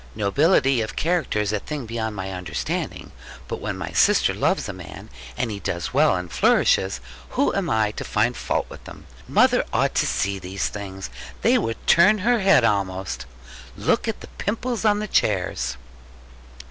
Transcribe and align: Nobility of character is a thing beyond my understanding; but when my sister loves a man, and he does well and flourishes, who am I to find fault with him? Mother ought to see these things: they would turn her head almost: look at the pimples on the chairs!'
Nobility 0.15 0.81
of 0.81 0.95
character 0.95 1.37
is 1.39 1.53
a 1.53 1.59
thing 1.59 1.85
beyond 1.85 2.15
my 2.15 2.31
understanding; 2.31 3.11
but 3.47 3.61
when 3.61 3.77
my 3.77 3.91
sister 3.91 4.33
loves 4.33 4.67
a 4.67 4.73
man, 4.73 5.11
and 5.37 5.51
he 5.51 5.59
does 5.59 5.93
well 5.93 6.15
and 6.15 6.31
flourishes, 6.31 7.01
who 7.37 7.53
am 7.53 7.69
I 7.69 7.91
to 7.91 8.03
find 8.03 8.35
fault 8.35 8.65
with 8.67 8.87
him? 8.89 9.05
Mother 9.27 9.63
ought 9.71 9.93
to 9.93 10.07
see 10.07 10.39
these 10.39 10.69
things: 10.69 11.11
they 11.43 11.55
would 11.59 11.85
turn 11.85 12.17
her 12.25 12.39
head 12.39 12.63
almost: 12.63 13.27
look 13.77 14.07
at 14.07 14.21
the 14.21 14.27
pimples 14.39 14.85
on 14.85 14.97
the 14.97 15.07
chairs!' 15.07 15.77